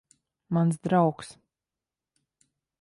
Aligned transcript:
Mans 0.57 0.79
draugs. 0.87 1.29